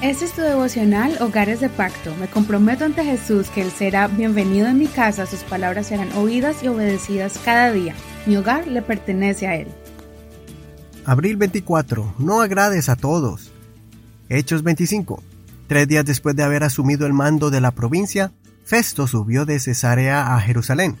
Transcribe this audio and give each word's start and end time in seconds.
Este 0.00 0.26
es 0.26 0.32
tu 0.32 0.42
devocional 0.42 1.16
Hogares 1.20 1.58
de 1.58 1.68
Pacto. 1.68 2.14
Me 2.20 2.28
comprometo 2.28 2.84
ante 2.84 3.02
Jesús 3.02 3.50
que 3.50 3.62
Él 3.62 3.72
será 3.72 4.06
bienvenido 4.06 4.68
en 4.68 4.78
mi 4.78 4.86
casa, 4.86 5.26
sus 5.26 5.40
palabras 5.40 5.88
serán 5.88 6.12
oídas 6.12 6.62
y 6.62 6.68
obedecidas 6.68 7.36
cada 7.44 7.72
día. 7.72 7.96
Mi 8.24 8.36
hogar 8.36 8.68
le 8.68 8.80
pertenece 8.80 9.48
a 9.48 9.56
Él. 9.56 9.66
Abril 11.04 11.36
24. 11.36 12.14
No 12.20 12.40
agrades 12.40 12.88
a 12.88 12.94
todos. 12.94 13.50
Hechos 14.28 14.62
25. 14.62 15.20
Tres 15.66 15.88
días 15.88 16.04
después 16.04 16.36
de 16.36 16.44
haber 16.44 16.62
asumido 16.62 17.04
el 17.04 17.12
mando 17.12 17.50
de 17.50 17.60
la 17.60 17.72
provincia, 17.72 18.30
Festo 18.64 19.08
subió 19.08 19.46
de 19.46 19.58
Cesarea 19.58 20.36
a 20.36 20.40
Jerusalén. 20.40 20.98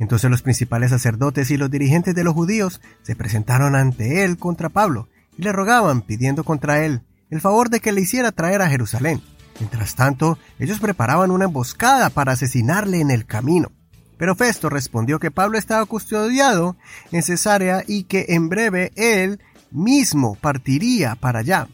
Entonces 0.00 0.32
los 0.32 0.42
principales 0.42 0.90
sacerdotes 0.90 1.52
y 1.52 1.58
los 1.58 1.70
dirigentes 1.70 2.16
de 2.16 2.24
los 2.24 2.34
judíos 2.34 2.80
se 3.02 3.14
presentaron 3.14 3.76
ante 3.76 4.24
él 4.24 4.36
contra 4.36 4.68
Pablo 4.68 5.08
y 5.38 5.42
le 5.42 5.52
rogaban, 5.52 6.02
pidiendo 6.02 6.42
contra 6.42 6.84
él 6.84 7.02
el 7.32 7.40
favor 7.40 7.70
de 7.70 7.80
que 7.80 7.92
le 7.92 8.02
hiciera 8.02 8.30
traer 8.30 8.60
a 8.60 8.68
Jerusalén. 8.68 9.22
Mientras 9.58 9.94
tanto, 9.94 10.38
ellos 10.58 10.80
preparaban 10.80 11.30
una 11.30 11.46
emboscada 11.46 12.10
para 12.10 12.32
asesinarle 12.32 13.00
en 13.00 13.10
el 13.10 13.24
camino. 13.24 13.72
Pero 14.18 14.36
Festo 14.36 14.68
respondió 14.68 15.18
que 15.18 15.30
Pablo 15.30 15.56
estaba 15.56 15.86
custodiado 15.86 16.76
en 17.10 17.22
Cesarea 17.22 17.84
y 17.86 18.04
que 18.04 18.26
en 18.28 18.50
breve 18.50 18.92
él 18.96 19.40
mismo 19.70 20.34
partiría 20.34 21.14
para 21.14 21.38
allá. 21.38 21.68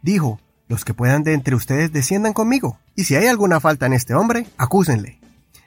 Dijo, 0.00 0.40
los 0.68 0.86
que 0.86 0.94
puedan 0.94 1.22
de 1.22 1.34
entre 1.34 1.54
ustedes 1.54 1.92
desciendan 1.92 2.32
conmigo, 2.32 2.78
y 2.96 3.04
si 3.04 3.14
hay 3.14 3.26
alguna 3.26 3.60
falta 3.60 3.84
en 3.84 3.92
este 3.92 4.14
hombre, 4.14 4.46
acúsenle. 4.56 5.20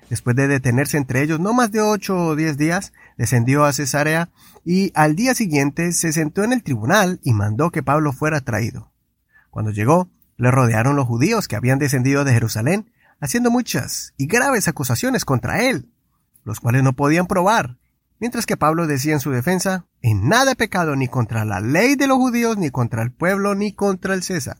Después 0.09 0.35
de 0.35 0.47
detenerse 0.47 0.97
entre 0.97 1.21
ellos 1.21 1.39
no 1.39 1.53
más 1.53 1.71
de 1.71 1.81
ocho 1.81 2.17
o 2.17 2.35
diez 2.35 2.57
días, 2.57 2.91
descendió 3.19 3.65
a 3.65 3.73
Cesarea 3.73 4.29
y 4.65 4.91
al 4.95 5.15
día 5.15 5.35
siguiente 5.35 5.91
se 5.91 6.11
sentó 6.11 6.43
en 6.43 6.53
el 6.53 6.63
tribunal 6.63 7.19
y 7.23 7.33
mandó 7.33 7.69
que 7.69 7.83
Pablo 7.83 8.11
fuera 8.11 8.41
traído. 8.41 8.94
Cuando 9.55 9.71
llegó, 9.71 10.09
le 10.35 10.51
rodearon 10.51 10.97
los 10.97 11.07
judíos 11.07 11.47
que 11.47 11.55
habían 11.55 11.79
descendido 11.79 12.25
de 12.25 12.33
Jerusalén, 12.33 12.91
haciendo 13.21 13.51
muchas 13.51 14.13
y 14.17 14.27
graves 14.27 14.67
acusaciones 14.67 15.23
contra 15.23 15.63
él, 15.63 15.89
los 16.43 16.59
cuales 16.59 16.83
no 16.83 16.91
podían 16.91 17.25
probar, 17.25 17.77
mientras 18.19 18.45
que 18.45 18.57
Pablo 18.57 18.85
decía 18.85 19.13
en 19.13 19.21
su 19.21 19.31
defensa, 19.31 19.85
en 20.01 20.27
nada 20.27 20.51
he 20.51 20.55
pecado 20.57 20.97
ni 20.97 21.07
contra 21.07 21.45
la 21.45 21.61
ley 21.61 21.95
de 21.95 22.05
los 22.05 22.17
judíos, 22.17 22.57
ni 22.57 22.69
contra 22.69 23.01
el 23.01 23.13
pueblo, 23.13 23.55
ni 23.55 23.71
contra 23.71 24.13
el 24.13 24.23
César. 24.23 24.57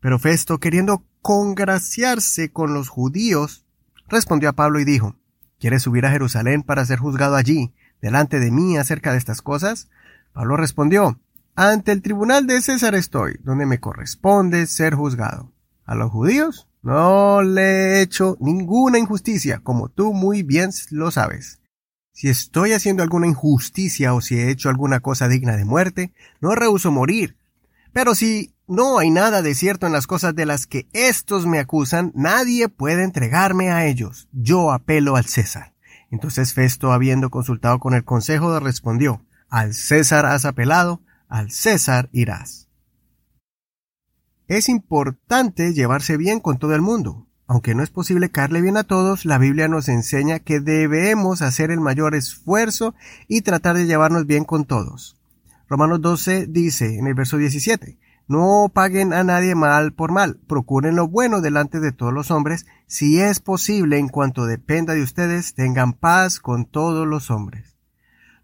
Pero 0.00 0.18
Festo, 0.18 0.58
queriendo 0.58 1.04
congraciarse 1.20 2.50
con 2.50 2.74
los 2.74 2.88
judíos, 2.88 3.64
respondió 4.08 4.48
a 4.48 4.54
Pablo 4.54 4.80
y 4.80 4.84
dijo, 4.84 5.14
¿Quieres 5.60 5.84
subir 5.84 6.06
a 6.06 6.10
Jerusalén 6.10 6.64
para 6.64 6.84
ser 6.86 6.98
juzgado 6.98 7.36
allí, 7.36 7.72
delante 8.00 8.40
de 8.40 8.50
mí, 8.50 8.76
acerca 8.78 9.12
de 9.12 9.18
estas 9.18 9.42
cosas? 9.42 9.90
Pablo 10.32 10.56
respondió, 10.56 11.20
Ante 11.54 11.92
el 11.92 12.00
tribunal 12.00 12.46
de 12.46 12.62
César 12.62 12.94
estoy, 12.94 13.38
donde 13.42 13.66
me 13.66 13.78
corresponde 13.78 14.66
ser 14.66 14.94
juzgado. 14.94 15.52
A 15.84 15.94
los 15.94 16.10
judíos 16.10 16.66
no 16.82 17.42
le 17.42 17.62
he 17.98 18.02
hecho 18.02 18.38
ninguna 18.40 18.98
injusticia, 18.98 19.60
como 19.62 19.90
tú 19.90 20.14
muy 20.14 20.42
bien 20.42 20.70
lo 20.90 21.10
sabes. 21.10 21.60
Si 22.12 22.28
estoy 22.28 22.72
haciendo 22.72 23.02
alguna 23.02 23.26
injusticia 23.26 24.14
o 24.14 24.20
si 24.20 24.36
he 24.36 24.50
hecho 24.50 24.70
alguna 24.70 25.00
cosa 25.00 25.28
digna 25.28 25.56
de 25.56 25.64
muerte, 25.66 26.14
no 26.40 26.54
rehuso 26.54 26.90
morir. 26.90 27.36
Pero 27.92 28.14
si 28.14 28.54
no 28.66 28.98
hay 28.98 29.10
nada 29.10 29.42
de 29.42 29.54
cierto 29.54 29.86
en 29.86 29.92
las 29.92 30.06
cosas 30.06 30.34
de 30.34 30.46
las 30.46 30.66
que 30.66 30.86
éstos 30.94 31.46
me 31.46 31.58
acusan, 31.58 32.12
nadie 32.14 32.68
puede 32.68 33.04
entregarme 33.04 33.70
a 33.70 33.84
ellos. 33.86 34.28
Yo 34.32 34.72
apelo 34.72 35.16
al 35.16 35.26
César. 35.26 35.74
Entonces 36.10 36.54
Festo, 36.54 36.92
habiendo 36.92 37.28
consultado 37.28 37.78
con 37.78 37.92
el 37.92 38.04
consejo, 38.04 38.58
respondió, 38.58 39.22
Al 39.50 39.74
César 39.74 40.24
has 40.24 40.46
apelado, 40.46 41.00
al 41.32 41.50
César 41.50 42.10
irás. 42.12 42.68
Es 44.48 44.68
importante 44.68 45.72
llevarse 45.72 46.18
bien 46.18 46.40
con 46.40 46.58
todo 46.58 46.74
el 46.74 46.82
mundo. 46.82 47.26
Aunque 47.46 47.74
no 47.74 47.82
es 47.82 47.88
posible 47.88 48.30
caerle 48.30 48.60
bien 48.60 48.76
a 48.76 48.84
todos, 48.84 49.24
la 49.24 49.38
Biblia 49.38 49.66
nos 49.66 49.88
enseña 49.88 50.40
que 50.40 50.60
debemos 50.60 51.40
hacer 51.40 51.70
el 51.70 51.80
mayor 51.80 52.14
esfuerzo 52.14 52.94
y 53.28 53.40
tratar 53.40 53.76
de 53.76 53.86
llevarnos 53.86 54.26
bien 54.26 54.44
con 54.44 54.66
todos. 54.66 55.16
Romanos 55.68 56.02
12 56.02 56.48
dice 56.48 56.98
en 56.98 57.06
el 57.06 57.14
verso 57.14 57.38
17, 57.38 57.98
no 58.28 58.70
paguen 58.72 59.14
a 59.14 59.24
nadie 59.24 59.54
mal 59.54 59.94
por 59.94 60.12
mal, 60.12 60.38
procuren 60.46 60.96
lo 60.96 61.08
bueno 61.08 61.40
delante 61.40 61.80
de 61.80 61.92
todos 61.92 62.12
los 62.12 62.30
hombres, 62.30 62.66
si 62.86 63.20
es 63.20 63.40
posible, 63.40 63.98
en 63.98 64.08
cuanto 64.08 64.44
dependa 64.44 64.92
de 64.92 65.02
ustedes, 65.02 65.54
tengan 65.54 65.94
paz 65.94 66.40
con 66.40 66.66
todos 66.66 67.06
los 67.06 67.30
hombres. 67.30 67.71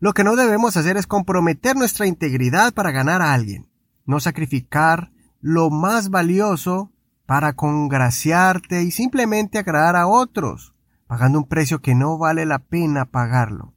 Lo 0.00 0.12
que 0.12 0.24
no 0.24 0.36
debemos 0.36 0.76
hacer 0.76 0.96
es 0.96 1.06
comprometer 1.06 1.76
nuestra 1.76 2.06
integridad 2.06 2.72
para 2.72 2.90
ganar 2.90 3.22
a 3.22 3.34
alguien, 3.34 3.68
no 4.06 4.20
sacrificar 4.20 5.10
lo 5.40 5.70
más 5.70 6.10
valioso 6.10 6.92
para 7.26 7.54
congraciarte 7.54 8.82
y 8.82 8.90
simplemente 8.90 9.58
agradar 9.58 9.96
a 9.96 10.06
otros, 10.06 10.74
pagando 11.06 11.38
un 11.38 11.48
precio 11.48 11.80
que 11.80 11.94
no 11.94 12.16
vale 12.18 12.46
la 12.46 12.58
pena 12.58 13.06
pagarlo. 13.06 13.74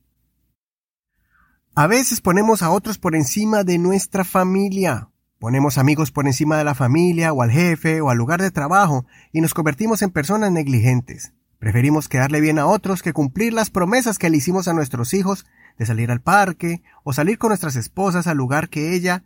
A 1.74 1.88
veces 1.88 2.22
ponemos 2.22 2.62
a 2.62 2.70
otros 2.70 2.98
por 2.98 3.16
encima 3.16 3.64
de 3.64 3.78
nuestra 3.78 4.24
familia, 4.24 5.12
Ponemos 5.42 5.80
amigos 5.80 6.12
por 6.12 6.28
encima 6.28 6.56
de 6.56 6.64
la 6.64 6.76
familia 6.76 7.34
o 7.34 7.42
al 7.42 7.50
jefe 7.50 8.00
o 8.00 8.12
al 8.12 8.18
lugar 8.20 8.44
de 8.44 8.52
trabajo 8.52 9.08
y 9.32 9.42
nos 9.42 9.56
convertimos 9.56 10.04
en 10.04 10.12
personas 10.12 10.52
negligentes. 10.52 11.34
Preferimos 11.58 12.08
quedarle 12.08 12.42
bien 12.42 12.60
a 12.60 12.68
otros 12.68 13.02
que 13.02 13.12
cumplir 13.12 13.52
las 13.52 13.72
promesas 13.72 14.20
que 14.20 14.30
le 14.30 14.38
hicimos 14.38 14.68
a 14.68 14.74
nuestros 14.74 15.16
hijos 15.16 15.48
de 15.78 15.86
salir 15.86 16.12
al 16.12 16.22
parque 16.22 16.82
o 17.04 17.14
salir 17.14 17.38
con 17.38 17.50
nuestras 17.50 17.76
esposas 17.76 18.28
al 18.28 18.38
lugar 18.38 18.70
que 18.70 18.94
ella 18.96 19.24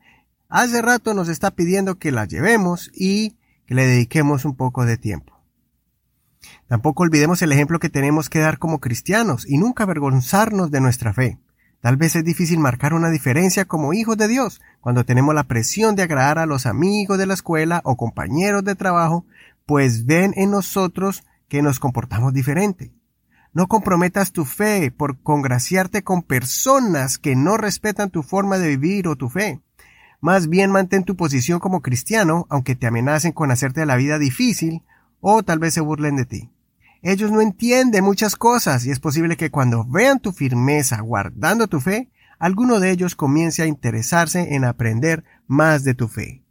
hace 0.49 0.81
rato 0.81 1.13
nos 1.13 1.29
está 1.29 1.51
pidiendo 1.51 1.99
que 1.99 2.11
la 2.11 2.25
llevemos 2.25 2.91
y 2.93 3.35
que 3.65 3.75
le 3.75 3.85
dediquemos 3.85 4.45
un 4.45 4.55
poco 4.55 4.85
de 4.85 4.97
tiempo. 4.97 5.33
Tampoco 6.67 7.03
olvidemos 7.03 7.41
el 7.41 7.51
ejemplo 7.51 7.79
que 7.79 7.89
tenemos 7.89 8.29
que 8.29 8.39
dar 8.39 8.57
como 8.57 8.79
cristianos 8.79 9.45
y 9.47 9.57
nunca 9.57 9.83
avergonzarnos 9.83 10.71
de 10.71 10.81
nuestra 10.81 11.13
fe. 11.13 11.39
Tal 11.81 11.97
vez 11.97 12.15
es 12.15 12.23
difícil 12.23 12.59
marcar 12.59 12.93
una 12.93 13.11
diferencia 13.11 13.65
como 13.65 13.93
hijos 13.93 14.17
de 14.17 14.27
Dios 14.27 14.59
cuando 14.81 15.05
tenemos 15.05 15.35
la 15.35 15.43
presión 15.43 15.95
de 15.95 16.03
agradar 16.03 16.39
a 16.39 16.47
los 16.47 16.65
amigos 16.65 17.19
de 17.19 17.27
la 17.27 17.35
escuela 17.35 17.81
o 17.83 17.95
compañeros 17.95 18.63
de 18.63 18.73
trabajo, 18.73 19.25
pues 19.65 20.05
ven 20.05 20.33
en 20.35 20.49
nosotros 20.51 21.23
que 21.47 21.61
nos 21.61 21.79
comportamos 21.79 22.33
diferente. 22.33 22.94
No 23.55 23.67
comprometas 23.67 24.33
tu 24.33 24.43
fe 24.43 24.91
por 24.91 25.17
congraciarte 25.21 26.03
con 26.03 26.23
personas 26.23 27.17
que 27.17 27.37
no 27.37 27.55
respetan 27.55 28.09
tu 28.09 28.21
forma 28.21 28.57
de 28.57 28.75
vivir 28.75 29.07
o 29.07 29.15
tu 29.15 29.29
fe. 29.29 29.61
Más 30.19 30.49
bien 30.49 30.71
mantén 30.71 31.05
tu 31.05 31.15
posición 31.15 31.61
como 31.61 31.81
cristiano, 31.81 32.47
aunque 32.49 32.75
te 32.75 32.85
amenacen 32.85 33.31
con 33.31 33.51
hacerte 33.51 33.85
la 33.85 33.95
vida 33.95 34.19
difícil 34.19 34.83
o 35.21 35.41
tal 35.41 35.59
vez 35.59 35.73
se 35.73 35.79
burlen 35.79 36.17
de 36.17 36.25
ti. 36.25 36.51
Ellos 37.01 37.31
no 37.31 37.39
entienden 37.39 38.03
muchas 38.03 38.35
cosas 38.35 38.85
y 38.85 38.91
es 38.91 38.99
posible 38.99 39.37
que 39.37 39.51
cuando 39.51 39.85
vean 39.85 40.19
tu 40.19 40.33
firmeza 40.33 40.99
guardando 40.99 41.67
tu 41.67 41.79
fe, 41.79 42.11
alguno 42.39 42.81
de 42.81 42.91
ellos 42.91 43.15
comience 43.15 43.63
a 43.63 43.67
interesarse 43.67 44.55
en 44.55 44.65
aprender 44.65 45.23
más 45.47 45.85
de 45.85 45.93
tu 45.93 46.09
fe. 46.09 46.44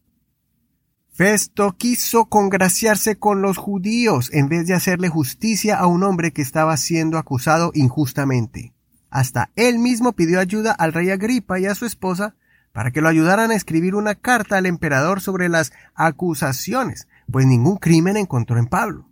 Festo 1.14 1.76
quiso 1.78 2.24
congraciarse 2.24 3.16
con 3.16 3.40
los 3.40 3.56
judíos 3.56 4.30
en 4.32 4.48
vez 4.48 4.66
de 4.66 4.74
hacerle 4.74 5.08
justicia 5.08 5.78
a 5.78 5.86
un 5.86 6.02
hombre 6.02 6.32
que 6.32 6.42
estaba 6.42 6.76
siendo 6.76 7.18
acusado 7.18 7.70
injustamente. 7.72 8.74
Hasta 9.10 9.52
él 9.54 9.78
mismo 9.78 10.14
pidió 10.14 10.40
ayuda 10.40 10.72
al 10.72 10.92
rey 10.92 11.10
Agripa 11.10 11.60
y 11.60 11.66
a 11.66 11.76
su 11.76 11.86
esposa 11.86 12.34
para 12.72 12.90
que 12.90 13.00
lo 13.00 13.08
ayudaran 13.08 13.52
a 13.52 13.54
escribir 13.54 13.94
una 13.94 14.16
carta 14.16 14.56
al 14.56 14.66
emperador 14.66 15.20
sobre 15.20 15.48
las 15.48 15.72
acusaciones, 15.94 17.06
pues 17.30 17.46
ningún 17.46 17.76
crimen 17.76 18.16
encontró 18.16 18.58
en 18.58 18.66
Pablo 18.66 19.08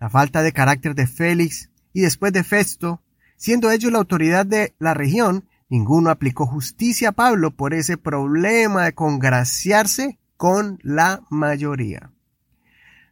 la 0.00 0.08
falta 0.08 0.42
de 0.42 0.52
carácter 0.52 0.94
de 0.94 1.06
Félix 1.06 1.70
y 1.92 2.00
después 2.00 2.32
de 2.32 2.44
Festo, 2.44 3.02
siendo 3.36 3.70
ellos 3.70 3.92
la 3.92 3.98
autoridad 3.98 4.46
de 4.46 4.74
la 4.78 4.94
región, 4.94 5.46
ninguno 5.68 6.10
aplicó 6.10 6.46
justicia 6.46 7.10
a 7.10 7.12
Pablo 7.12 7.50
por 7.50 7.74
ese 7.74 7.96
problema 7.96 8.84
de 8.84 8.94
congraciarse 8.94 10.18
con 10.36 10.78
la 10.82 11.22
mayoría. 11.30 12.10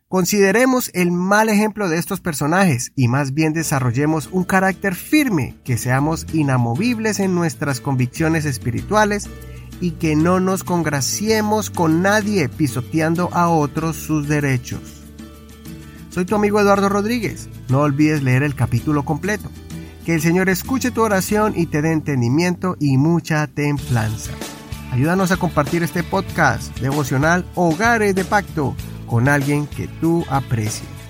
Consideremos 0.09 0.91
el 0.93 1.11
mal 1.11 1.49
ejemplo 1.49 1.89
de 1.89 1.97
estos 1.97 2.21
personajes 2.21 2.93
y 2.95 3.09
más 3.09 3.33
bien 3.33 3.55
desarrollemos 3.55 4.29
un 4.31 4.45
carácter 4.45 4.95
firme, 4.95 5.55
que 5.65 5.79
seamos 5.79 6.27
inamovibles 6.35 7.19
en 7.19 7.35
nuestras 7.35 7.81
convicciones 7.81 8.45
espirituales 8.45 9.31
y 9.81 9.93
que 9.93 10.15
no 10.15 10.39
nos 10.39 10.65
congraciemos 10.65 11.71
con 11.71 12.03
nadie 12.03 12.51
pisoteando 12.51 13.31
a 13.33 13.49
otros 13.49 13.97
sus 13.97 14.29
derechos. 14.29 15.03
Soy 16.11 16.27
tu 16.27 16.35
amigo 16.35 16.61
Eduardo 16.61 16.91
Rodríguez. 16.91 17.49
No 17.71 17.81
olvides 17.81 18.23
leer 18.23 18.43
el 18.43 18.55
capítulo 18.55 19.07
completo. 19.07 19.51
Que 20.05 20.15
el 20.15 20.21
Señor 20.21 20.51
escuche 20.51 20.91
tu 20.91 21.01
oración 21.01 21.55
y 21.57 21.65
te 21.65 21.81
dé 21.81 21.91
entendimiento 21.91 22.77
y 22.79 22.99
mucha 22.99 23.47
templanza. 23.47 24.33
Ayúdanos 24.93 25.31
a 25.31 25.39
compartir 25.39 25.83
este 25.83 26.03
podcast 26.03 26.79
devocional 26.79 27.47
Hogares 27.55 28.15
de 28.15 28.27
Pacto 28.27 28.77
con 29.07 29.27
alguien 29.27 29.67
que 29.67 29.89
tú 29.89 30.23
aprecies. 30.29 31.02